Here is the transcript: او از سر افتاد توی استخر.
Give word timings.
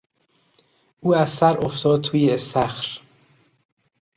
او 1.01 1.15
از 1.15 1.29
سر 1.29 1.65
افتاد 1.65 2.01
توی 2.01 2.31
استخر. 2.31 3.01